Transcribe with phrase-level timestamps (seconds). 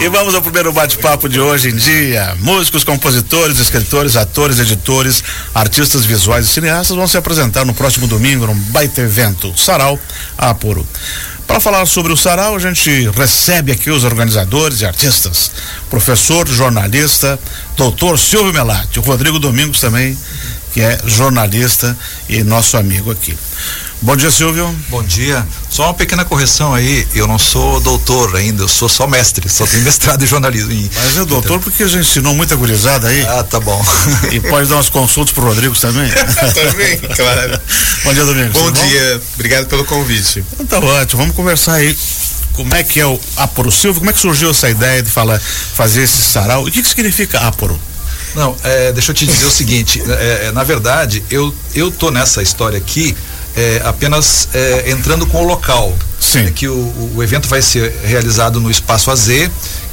[0.00, 2.36] E vamos ao primeiro bate-papo de hoje em dia.
[2.38, 8.46] Músicos, compositores, escritores, atores, editores, artistas visuais e cineastas vão se apresentar no próximo domingo
[8.46, 9.98] num baita evento, Sarau
[10.36, 10.86] Apuro.
[11.48, 15.50] Para falar sobre o Sarau, a gente recebe aqui os organizadores e artistas.
[15.90, 17.36] Professor, jornalista,
[17.76, 20.16] doutor Silvio Melati, o Rodrigo Domingos também,
[20.72, 21.96] que é jornalista
[22.28, 23.36] e nosso amigo aqui.
[24.00, 24.72] Bom dia, Silvio.
[24.88, 25.44] Bom dia.
[25.68, 29.66] Só uma pequena correção aí, eu não sou doutor ainda, eu sou só mestre, só
[29.66, 30.90] tenho mestrado em jornalismo.
[30.94, 31.58] Mas é doutor então...
[31.58, 33.26] porque a gente ensinou muita gurizada aí.
[33.26, 33.84] Ah, tá bom.
[34.30, 36.08] E pode dar umas consultas pro Rodrigo também?
[36.54, 37.60] também, claro.
[38.04, 38.52] Bom dia, Domingos.
[38.60, 39.24] Bom dia, bom?
[39.34, 40.44] obrigado pelo convite.
[40.60, 41.96] Então tá ótimo, vamos conversar aí
[42.52, 45.40] como é que é o Aporo Silvio, como é que surgiu essa ideia de falar,
[45.40, 46.64] fazer esse sarau?
[46.64, 47.78] O que, que significa Aporo?
[48.34, 52.10] Não, é, deixa eu te dizer o seguinte, é, é, na verdade, eu, eu tô
[52.10, 53.16] nessa história aqui
[53.56, 55.96] é, apenas é, entrando com o local.
[56.20, 56.40] Sim.
[56.40, 59.28] É que o, o, evento vai ser realizado no Espaço AZ,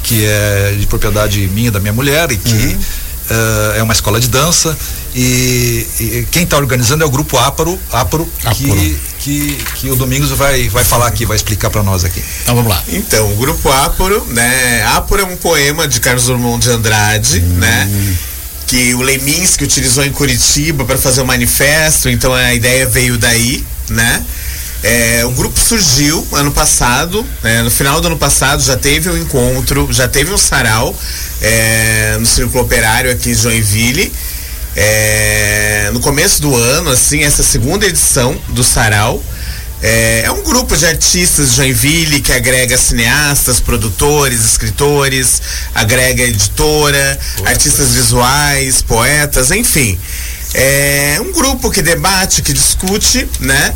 [0.04, 2.80] que é de propriedade minha da minha mulher e que uhum.
[2.80, 4.78] uh, é uma escola de dança.
[5.16, 10.30] E, e quem está organizando é o grupo Áparo, Áparo, que, que, que o Domingos
[10.30, 12.24] vai, vai falar aqui, vai explicar para nós aqui.
[12.44, 12.84] Então vamos lá.
[12.90, 14.84] Então, o grupo Áparo, né?
[14.94, 17.58] Áparo é um poema de Carlos Drummond de Andrade, uhum.
[17.58, 18.16] né?
[18.68, 23.64] que o Leminski utilizou em Curitiba para fazer o manifesto, então a ideia veio daí,
[23.90, 24.26] né?
[24.84, 27.64] É, o grupo surgiu ano passado, né?
[27.64, 30.96] no final do ano passado já teve um encontro, já teve um sarau
[31.42, 34.12] é, no Círculo Operário aqui em Joinville.
[34.76, 39.24] É, no começo do ano, assim, essa segunda edição do sarau.
[39.82, 45.42] É, é, um grupo de artistas de Joinville que agrega cineastas, produtores, escritores,
[45.74, 47.50] agrega editora, Poeta.
[47.52, 49.98] artistas visuais, poetas, enfim.
[50.54, 53.74] É um grupo que debate, que discute, né?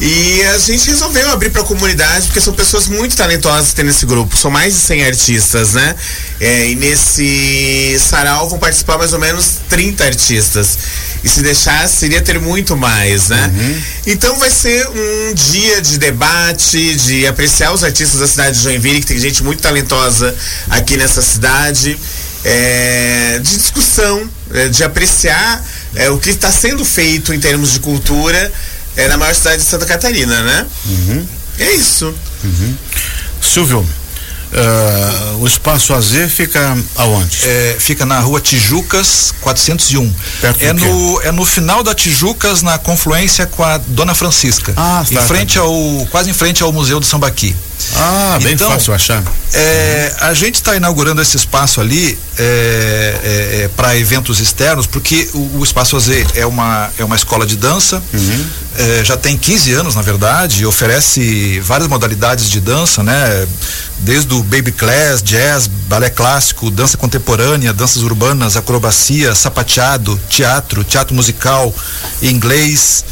[0.00, 3.84] E a gente resolveu abrir para a comunidade, porque são pessoas muito talentosas que tem
[3.84, 4.34] nesse grupo.
[4.34, 5.94] São mais de 100 artistas, né?
[6.40, 10.78] É, e nesse sarau vão participar mais ou menos 30 artistas.
[11.22, 13.52] E se deixasse, seria ter muito mais, né?
[13.54, 13.82] Uhum.
[14.06, 19.00] Então vai ser um dia de debate, de apreciar os artistas da cidade de Joinville,
[19.00, 20.34] que tem gente muito talentosa
[20.70, 21.98] aqui nessa cidade.
[22.42, 25.62] É, de discussão, é, de apreciar
[25.94, 28.50] é, o que está sendo feito em termos de cultura
[29.00, 30.66] é na maior cidade de Santa Catarina, né?
[30.86, 31.26] Uhum.
[31.58, 32.14] É isso.
[32.44, 32.76] Uhum.
[33.40, 33.86] Silvio,
[34.50, 37.38] Uh, o espaço AZ fica aonde?
[37.44, 40.12] É, fica na rua Tijucas 401.
[40.40, 44.72] Perto é no é no final da Tijucas na confluência com a Dona Francisca.
[44.76, 45.60] Ah, tá, em frente tá.
[45.60, 47.54] ao quase em frente ao Museu do Sambaqui.
[47.94, 49.22] Ah, bem então, fácil achar.
[49.54, 55.28] É, a gente está inaugurando esse espaço ali é, é, é para eventos externos, porque
[55.32, 58.46] o, o, Espaço AZ é uma, é uma escola de dança, uhum.
[58.80, 63.46] É, já tem 15 anos, na verdade, e oferece várias modalidades de dança, né?
[63.98, 71.14] Desde o baby class, jazz, balé clássico, dança contemporânea, danças urbanas, acrobacia, sapateado, teatro, teatro
[71.14, 71.74] musical,
[72.22, 73.04] inglês.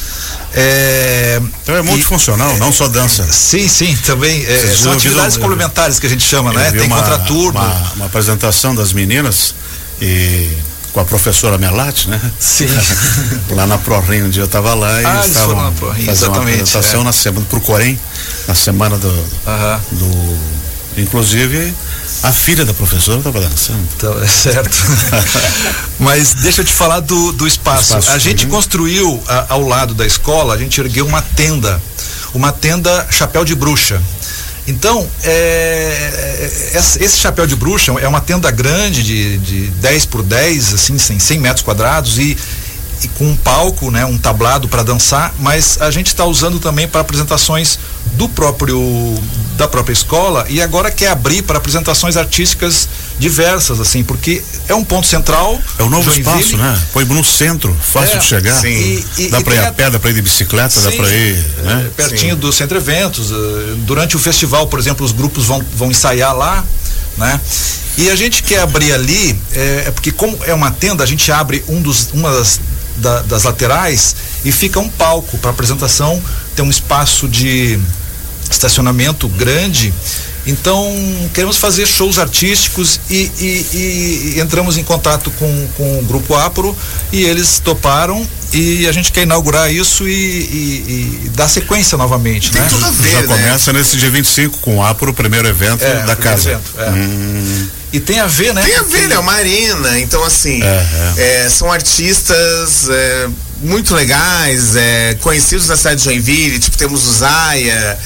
[0.54, 3.26] É, então é multifuncional, e, não só dança.
[3.30, 4.46] Sim, sim, também.
[4.46, 6.70] É, são atividades complementares que a gente chama, né?
[6.70, 7.60] Tem uma, contraturno.
[7.60, 9.54] Uma, uma apresentação das meninas
[10.00, 10.48] e
[10.98, 12.20] com a professora Melati, né?
[12.41, 12.66] Sim.
[13.54, 17.03] lá na ProRim, um dia eu estava lá e ah, estavam ProRim, fazendo uma apresentação
[17.03, 17.04] é.
[17.04, 17.98] na semana pro Corém,
[18.48, 19.08] na semana do,
[19.92, 20.38] do
[20.97, 21.72] inclusive
[22.25, 23.87] a filha da professora estava dançando.
[23.97, 24.76] Então, é certo.
[26.00, 27.97] Mas deixa eu te falar do, do espaço.
[27.97, 28.10] espaço.
[28.10, 31.81] A gente construiu a, ao lado da escola, a gente ergueu uma tenda,
[32.34, 34.03] uma tenda chapéu de bruxa.
[34.68, 40.22] Então, é, é esse chapéu de bruxa é uma tenda grande de, de 10 por
[40.22, 42.36] 10, assim, 100 metros quadrados e,
[43.02, 46.86] e com um palco, né, um tablado para dançar, mas a gente está usando também
[46.86, 47.78] para apresentações
[48.12, 48.78] do próprio
[49.56, 54.84] da própria escola e agora quer abrir para apresentações artísticas diversas assim porque é um
[54.84, 58.68] ponto central é um novo espaço né foi no centro fácil é, de chegar sim.
[58.68, 61.14] E, e, dá para ir a pé dá para ir de bicicleta sim, dá para
[61.14, 61.86] ir né?
[61.86, 62.40] é, pertinho sim.
[62.40, 63.34] do centro eventos eh,
[63.78, 66.64] durante o festival por exemplo os grupos vão, vão ensaiar lá
[67.16, 67.40] né
[67.96, 71.31] e a gente quer abrir ali é, é porque como é uma tenda a gente
[71.32, 72.60] abre um dos uma das
[72.98, 74.14] da, das laterais
[74.44, 76.22] e fica um palco para apresentação,
[76.54, 77.78] tem um espaço de
[78.50, 79.93] estacionamento grande.
[80.48, 80.96] Então,
[81.34, 86.74] queremos fazer shows artísticos e, e, e, entramos em contato com, com o Grupo Apro
[87.12, 92.50] e eles toparam e a gente quer inaugurar isso e, e, e dar sequência novamente.
[92.50, 92.68] Tem né?
[92.70, 93.26] tudo a ver, Já né?
[93.26, 96.52] começa nesse dia 25 com o Apro, o primeiro evento é, da casa.
[96.52, 96.90] Evento, é.
[96.90, 97.68] hum.
[97.92, 98.62] E tem a ver, né?
[98.62, 99.14] Tem a ver, né?
[99.14, 99.98] É uma arena.
[100.00, 100.86] Então, assim, é,
[101.16, 101.44] é.
[101.44, 103.28] é são artistas é,
[103.62, 107.98] muito legais, é, conhecidos na cidade de Joinville, tipo, temos o Zaya,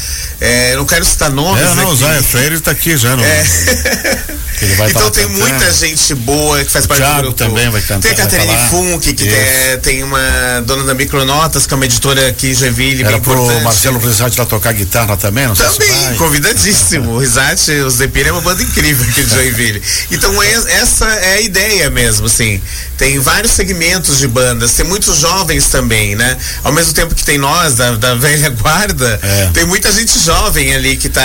[0.42, 1.62] É, não quero citar nomes.
[1.62, 1.92] É, não, aqui.
[1.92, 3.24] o Zé Freire está aqui já, não.
[3.24, 3.44] É.
[4.91, 5.38] então tem cantando.
[5.49, 7.38] muita gente boa que faz O parte Thiago do grupo.
[7.38, 8.69] também vai cantar, Tem a Caterine.
[8.70, 10.20] Funk, que é, tem uma
[10.64, 13.62] dona da Micronotas, que é uma editora aqui em Joinville, Era bem pro importante.
[13.64, 17.12] Marcelo Risati lá tocar guitarra também, não sei se Também, convidadíssimo.
[17.12, 19.82] O Risate, o Zepira é uma banda incrível aqui de Joinville.
[20.11, 22.61] Então é- essa é a ideia mesmo, assim.
[22.97, 26.37] Tem vários segmentos de bandas, tem muitos jovens também, né?
[26.62, 29.50] Ao mesmo tempo que tem nós, da, da velha guarda, É.
[29.53, 31.23] tem muita gente jovem ali que tá,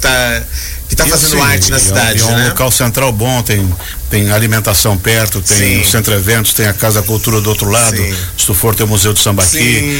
[0.00, 0.42] tá,
[0.92, 2.48] que tá E, fazendo sim, arte na é cidade, é um né?
[2.48, 3.74] local central bom, tem,
[4.10, 7.96] tem alimentação perto, tem o Centro Eventos, tem a Casa da Cultura do outro lado.
[7.96, 8.14] Sim.
[8.38, 9.48] Se tu for, tem o Museu de Sambaqui.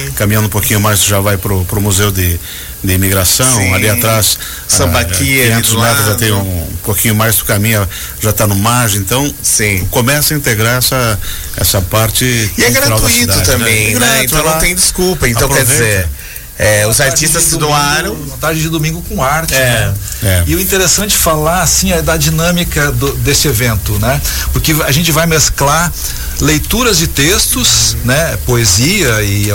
[0.06, 0.12] Sim.
[0.16, 2.38] Caminhando um pouquinho mais, tu já vai pro, pro Museu de,
[2.84, 3.50] de Imigração.
[3.56, 3.72] Sim.
[3.72, 7.44] Ali atrás, Sambaqui, ah, ali 500 do metros já tem um, um pouquinho mais, tu
[7.46, 7.88] caminha,
[8.20, 9.00] já está no margem.
[9.00, 9.86] Então, Sim.
[9.90, 11.18] começa a integrar essa,
[11.56, 12.24] essa parte.
[12.58, 13.98] E é gratuito cidade, também, É né?
[13.98, 14.52] grátis, Então vai lá.
[14.54, 15.28] não tem desculpa.
[15.28, 15.84] Então quer Aproveita.
[15.84, 16.08] dizer,
[16.62, 18.14] é, os artistas se doaram.
[18.14, 19.54] uma tarde de domingo com arte.
[19.54, 19.58] É.
[19.58, 19.94] né?
[20.22, 20.44] É.
[20.46, 24.20] E o interessante falar assim é da dinâmica do- desse evento, né?
[24.52, 25.92] Porque a gente vai mesclar
[26.40, 28.36] leituras de textos, né?
[28.46, 29.48] Poesia e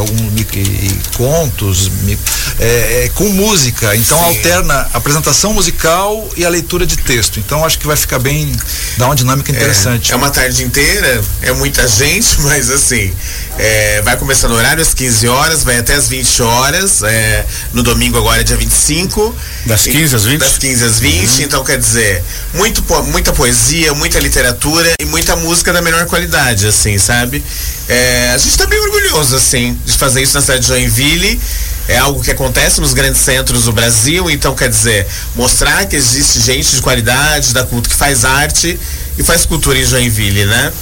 [0.54, 2.18] e contos mi-
[2.60, 3.96] é, é, com música.
[3.96, 4.26] Então Sim.
[4.26, 7.40] alterna a apresentação musical e a leitura de texto.
[7.40, 8.52] Então acho que vai ficar bem
[8.98, 10.12] dá uma dinâmica interessante.
[10.12, 13.12] É, é uma tarde inteira, é muita gente, mas assim,
[13.58, 17.82] é, vai começar no horário às 15 horas, vai até às 20 horas, é, no
[17.82, 19.36] domingo agora é dia 25.
[19.66, 20.40] Das 15 às 20?
[20.40, 22.24] Das 15 às 20, então quer dizer,
[22.54, 27.44] muito, muita poesia, muita literatura e muita música da melhor qualidade, assim, sabe?
[27.90, 31.40] É, a gente tá bem orgulhoso, assim, de fazer isso na cidade de Joinville.
[31.88, 36.42] É algo que acontece nos grandes centros do Brasil, então quer dizer, mostrar que existe
[36.42, 38.78] gente de qualidade, da culto que faz arte
[39.18, 40.74] e faz cultura em Joinville, né?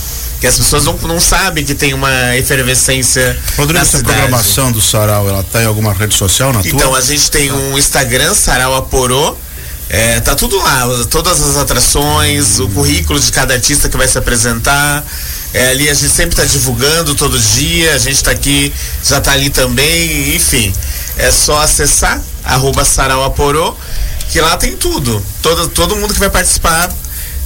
[0.45, 4.19] Que as pessoas não, não sabem que tem uma efervescência Rodrigo, essa cidade.
[4.19, 6.99] programação do Sarau, ela tá em alguma rede social na Então, tua?
[6.99, 9.35] a gente tem um Instagram, Sarau Aporô.
[9.89, 14.19] É, tá tudo lá, todas as atrações, o currículo de cada artista que vai se
[14.19, 15.03] apresentar.
[15.51, 18.71] É, ali a gente sempre tá divulgando todo dia, a gente tá aqui,
[19.03, 20.71] já tá ali também, enfim.
[21.17, 23.75] É só acessar, arroba Sarau Aporô,
[24.29, 25.23] que lá tem tudo.
[25.41, 26.93] Todo, todo mundo que vai participar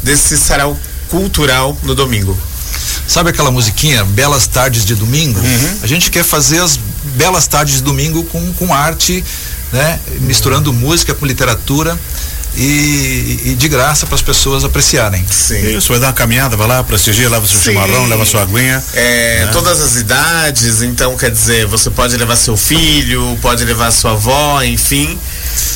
[0.04, 0.78] desse sarau
[1.10, 2.38] cultural no domingo.
[3.10, 5.40] Sabe aquela musiquinha, Belas Tardes de Domingo?
[5.40, 5.78] Uhum.
[5.82, 6.80] A gente quer fazer as
[7.16, 9.24] belas tardes de domingo com, com arte,
[9.74, 10.00] né?
[10.22, 11.98] Misturando música com literatura
[12.56, 15.26] e, e de graça para as pessoas apreciarem.
[15.28, 15.76] Sim.
[15.76, 17.72] Isso, vai dar uma caminhada, vai lá, prestigia, leva seu Sim.
[17.72, 18.84] chimarrão, leva sua aguinha.
[18.94, 19.52] É, né?
[19.52, 24.62] todas as idades, então quer dizer, você pode levar seu filho, pode levar sua avó,
[24.62, 25.18] enfim.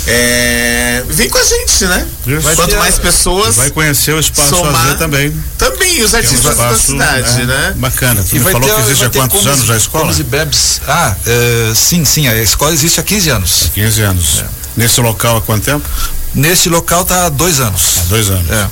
[0.06, 2.08] É, vem com a gente, né?
[2.28, 2.56] Isso.
[2.56, 5.34] Quanto ter- mais pessoas, Vai conhecer o espaço somar AZ também.
[5.58, 7.74] também os é um artistas da espaço, cidade, né?
[7.78, 8.24] Bacana.
[8.24, 10.04] Tu me falou que existe há ter quantos comes- anos a escola?
[10.04, 10.82] comes e bebes.
[10.88, 13.72] Ah, eh, sim, sim, a escola existe há 15 anos.
[13.74, 14.44] 15 anos.
[14.76, 15.88] Nesse local há quanto tempo?
[16.34, 18.00] Neste local tá há dois anos.
[18.02, 18.50] Há dois anos.
[18.50, 18.68] É.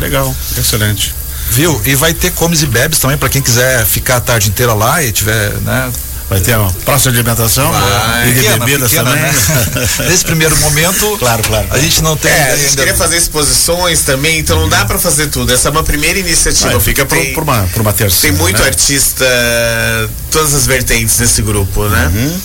[0.00, 1.14] Legal, excelente.
[1.50, 1.80] Viu?
[1.84, 5.02] E vai ter comes e bebes também para quem quiser ficar a tarde inteira lá
[5.02, 5.90] e tiver, né?
[6.34, 8.28] Vai ter uma praça de alimentação Vai.
[8.28, 9.22] e de Pequena, bebidas pequena, também.
[9.32, 9.88] né?
[10.10, 11.66] Nesse primeiro momento, Claro, claro.
[11.70, 12.76] a gente não tem É, a gente ainda.
[12.76, 15.52] queria fazer exposições também, então não dá pra fazer tudo.
[15.52, 16.76] Essa é uma primeira iniciativa.
[16.76, 18.34] Ah, fica tem, por uma, por uma terceira.
[18.34, 18.66] tem muito né?
[18.66, 19.24] artista,
[20.30, 22.10] todas as vertentes desse grupo, né?
[22.12, 22.40] Uhum.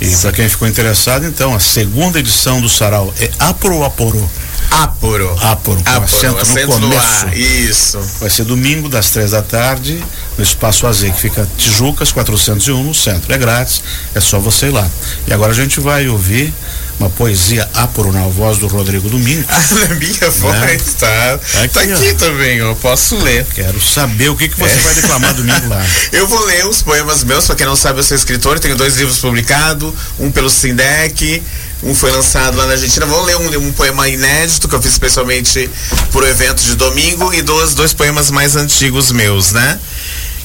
[0.00, 4.30] E para quem ficou interessado, então, a segunda edição do Sarau é Aporo ou Aporo?
[4.70, 5.38] Aporo.
[5.42, 7.26] Aporo, com acento no acento começo.
[7.26, 7.98] A, Isso.
[8.20, 10.02] Vai ser domingo das três da tarde
[10.36, 13.32] no Espaço AZ, que fica Tijucas 401 no centro.
[13.32, 13.82] É grátis,
[14.14, 14.88] é só você ir lá.
[15.26, 16.52] E agora a gente vai ouvir
[16.98, 19.44] uma poesia Aporo na voz do Rodrigo Domingo.
[19.56, 23.46] Ah, minha voz, tá, Aqui, tá aqui também, eu posso ler.
[23.54, 24.78] Quero saber o que, que você É.
[24.82, 25.84] vai declamar domingo lá.
[26.12, 28.96] Eu vou ler os poemas meus, pra quem não sabe, eu sou escritor, tenho dois
[28.96, 31.42] livros publicados, um pelo Sindec,
[31.82, 33.04] um foi lançado lá na Argentina.
[33.06, 35.68] Vou ler um, um poema inédito que eu fiz especialmente
[36.10, 39.78] pro evento de domingo e dois, dois poemas mais antigos meus, né?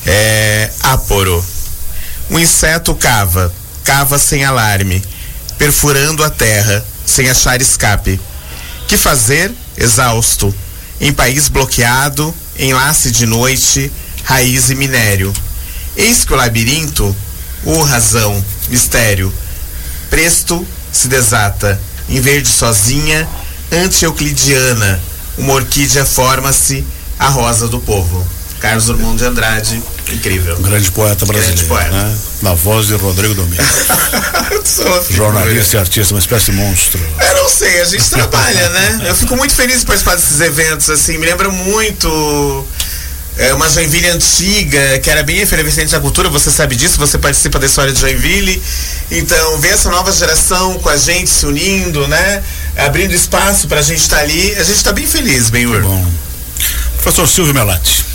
[0.06, 1.44] É, Áporo.
[2.30, 3.54] Um inseto cava,
[3.84, 5.04] cava sem alarme,
[5.58, 8.20] perfurando a terra, sem achar escape.
[8.88, 9.52] Que fazer?
[9.78, 10.54] Exausto.
[11.00, 13.92] Em país bloqueado, enlace de noite,
[14.24, 15.34] raiz e minério.
[15.96, 17.16] Eis que o labirinto,
[17.66, 19.34] o razão, mistério,
[20.10, 23.28] presto se desata, em verde sozinha,
[23.72, 25.02] anti-euclidiana,
[25.38, 26.86] uma orquídea forma-se,
[27.20, 28.26] a rosa do povo.
[28.62, 30.56] Carlos Drummond de Andrade, incrível.
[30.56, 31.68] Um grande poeta brasileiro.
[31.68, 31.90] poeta.
[31.90, 32.18] Né?
[32.44, 33.62] Na voz de Rodrigo Domingo.
[34.64, 35.16] Sou uma figura.
[35.16, 37.00] Jornalista e artista, uma espécie de monstro.
[37.20, 39.02] Eu não sei, a gente trabalha, né?
[39.08, 42.68] Eu fico muito feliz de participar desses eventos, assim, me lembra muito
[43.38, 47.58] é uma Joinville antiga, que era bem efervescente à cultura, você sabe disso, você participa
[47.58, 48.62] da história de Joinville.
[49.10, 52.44] Então, ver essa nova geração com a gente se unindo, né?
[52.78, 56.06] Abrindo espaço para a gente estar tá ali, a gente está bem feliz, bem Bom.
[56.98, 58.11] Professor Silvio Melati.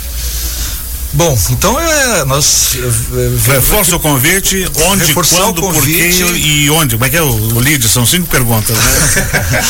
[1.17, 2.75] Bom, então é, nós.
[2.75, 6.93] É, Reforça o convite, onde, quando, por quê e onde.
[6.93, 7.89] Como é que é o, o lead?
[7.89, 9.63] São cinco perguntas, né?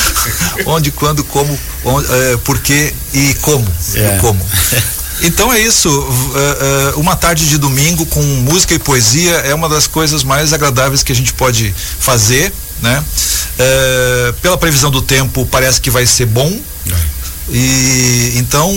[0.67, 3.65] onde, quando, como, onde, é, por quê e como.
[3.95, 4.17] É.
[4.19, 4.45] como.
[5.21, 5.89] Então é isso.
[5.89, 10.51] Uh, uh, uma tarde de domingo com música e poesia é uma das coisas mais
[10.51, 12.51] agradáveis que a gente pode fazer,
[12.81, 13.01] né?
[14.41, 16.59] Pela previsão do tempo, parece que vai ser bom.
[16.91, 17.17] É.
[17.49, 18.69] E então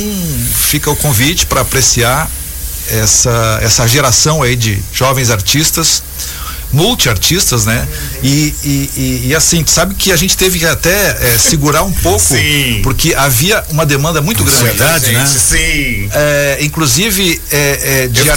[0.55, 2.31] fica o convite para apreciar
[2.89, 6.03] essa, essa geração aí de jovens artistas,
[6.73, 7.87] multiartistas, né?
[8.23, 11.93] E, e, e, e, assim, sabe que a gente teve que até é, segurar um
[11.93, 12.81] pouco, sim.
[12.83, 14.63] porque havia uma demanda muito grande.
[14.63, 15.27] Verdade, né?
[15.27, 16.09] Sim.
[16.13, 18.37] É, inclusive é, é de, ar,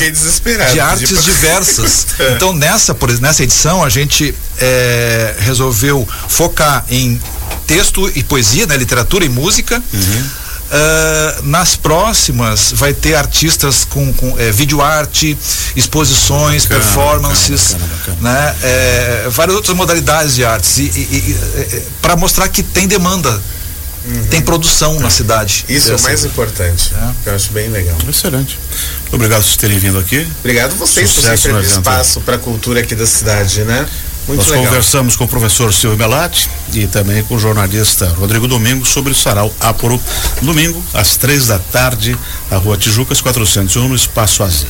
[0.71, 2.07] de artes diversas.
[2.35, 7.19] então nessa, por, nessa edição a gente é, resolveu focar em
[7.67, 8.75] texto e poesia, né?
[8.75, 9.81] Literatura e música.
[9.93, 10.42] Uhum
[10.73, 15.37] Uh, nas próximas vai ter artistas com, com é, vídeo arte,
[15.75, 18.55] exposições, bacana, performances, bacana, bacana, né?
[18.63, 23.29] É, várias outras modalidades de artes e, e, e é, para mostrar que tem demanda,
[24.03, 24.27] uhum.
[24.31, 25.63] tem produção na cidade.
[25.69, 26.91] Isso é o mais importante.
[26.95, 27.29] É.
[27.29, 27.97] Eu acho bem legal.
[28.09, 28.57] Excelente.
[29.11, 30.27] Obrigado por terem vindo aqui.
[30.39, 33.87] Obrigado vocês Sucesso por terem espaço para a cultura aqui da cidade, né?
[34.27, 34.65] Muito Nós legal.
[34.65, 39.15] conversamos com o professor Silvio Belatti e também com o jornalista Rodrigo Domingo sobre o
[39.15, 39.99] Sarau Aporo.
[40.41, 42.17] Domingo, às três da tarde,
[42.49, 44.61] na rua Tijucas 401, no Espaço Azul.